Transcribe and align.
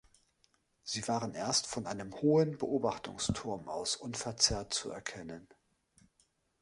Sie 0.83 1.07
waren 1.07 1.35
erst 1.35 1.67
von 1.67 1.85
einem 1.85 2.11
hohen 2.23 2.57
Beobachtungsturm 2.57 3.69
aus 3.69 3.95
unverzerrt 3.95 4.73
zu 4.73 4.89
erkennen. 4.89 5.47